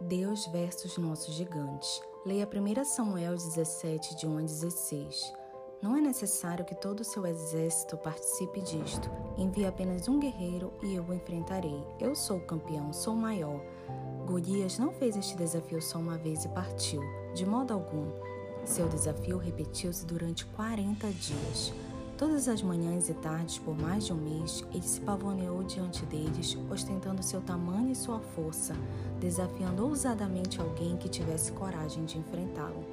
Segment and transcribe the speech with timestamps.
[0.00, 2.00] Deus versus nossos gigantes.
[2.24, 5.32] Leia 1 Samuel 17, de 1 a 16.
[5.82, 9.10] Não é necessário que todo o seu exército participe disto.
[9.36, 11.84] Envie apenas um guerreiro e eu o enfrentarei.
[12.00, 13.60] Eu sou o campeão, sou o maior.
[14.24, 17.02] Golias não fez este desafio só uma vez e partiu,
[17.34, 18.10] de modo algum.
[18.64, 21.72] Seu desafio repetiu-se durante 40 dias.
[22.18, 26.58] Todas as manhãs e tardes, por mais de um mês, ele se pavoneou diante deles,
[26.68, 28.74] ostentando seu tamanho e sua força,
[29.20, 32.84] desafiando ousadamente alguém que tivesse coragem de enfrentá-lo.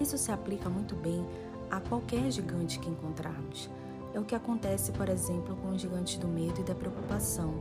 [0.00, 1.24] Isso se aplica muito bem
[1.70, 3.70] a qualquer gigante que encontrarmos.
[4.12, 7.54] É o que acontece, por exemplo, com os gigantes do medo e da preocupação.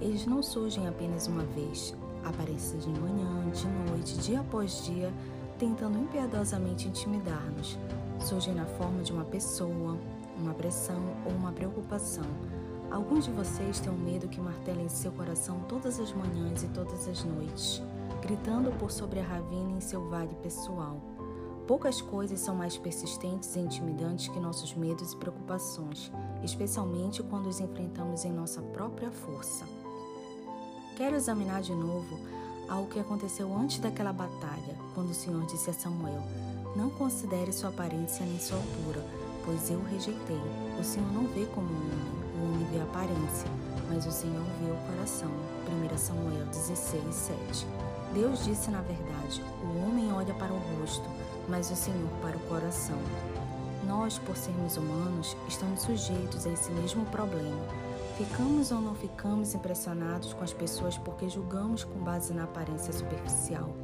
[0.00, 1.94] Eles não surgem apenas uma vez,
[2.24, 5.12] aparecem de manhã, de noite, dia após dia,
[5.58, 7.78] tentando impiedosamente intimidar-nos
[8.20, 9.98] surgem na forma de uma pessoa,
[10.38, 12.24] uma pressão ou uma preocupação.
[12.90, 16.68] Alguns de vocês têm um medo que martela em seu coração todas as manhãs e
[16.68, 17.82] todas as noites,
[18.20, 21.00] gritando por sobre a ravina em seu vale pessoal.
[21.66, 26.10] Poucas coisas são mais persistentes e intimidantes que nossos medos e preocupações,
[26.42, 29.64] especialmente quando os enfrentamos em nossa própria força.
[30.96, 32.18] Quero examinar de novo
[32.68, 36.22] algo que aconteceu antes daquela batalha, quando o Senhor disse a Samuel:
[36.74, 39.04] não considere sua aparência nem sua altura,
[39.44, 40.40] pois eu o rejeitei.
[40.78, 43.50] O Senhor não vê como um homem, o homem vê a aparência,
[43.88, 45.30] mas o Senhor vê o coração.
[45.92, 47.66] 1 Samuel 16, 7.
[48.14, 51.08] Deus disse na verdade: o homem olha para o rosto,
[51.48, 52.98] mas o Senhor para o coração.
[53.86, 57.66] Nós, por sermos humanos, estamos sujeitos a esse mesmo problema.
[58.16, 63.74] Ficamos ou não ficamos impressionados com as pessoas porque julgamos com base na aparência superficial.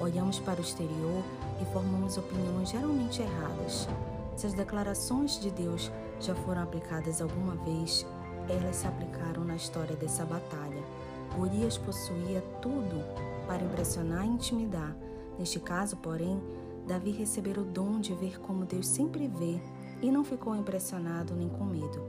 [0.00, 1.24] Olhamos para o exterior
[1.60, 3.88] e formamos opiniões geralmente erradas.
[4.36, 8.06] Se as declarações de Deus já foram aplicadas alguma vez,
[8.48, 10.82] elas se aplicaram na história dessa batalha.
[11.36, 13.04] Golias possuía tudo
[13.46, 14.96] para impressionar e intimidar.
[15.36, 16.40] Neste caso, porém,
[16.86, 19.60] Davi recebeu o dom de ver como Deus sempre vê
[20.00, 22.02] e não ficou impressionado nem com medo.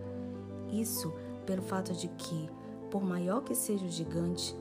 [0.72, 1.12] Isso
[1.46, 2.50] pelo fato de que,
[2.92, 4.56] por maior que seja o gigante,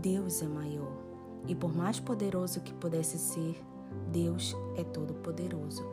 [0.00, 1.09] Deus é maior.
[1.46, 3.60] E por mais poderoso que pudesse ser,
[4.12, 5.84] Deus é todo-poderoso.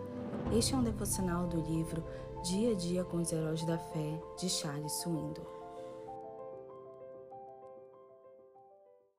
[0.51, 2.03] Este é um devocional do livro
[2.43, 5.56] Dia a Dia com os Heróis da Fé, de Charles Swindoll.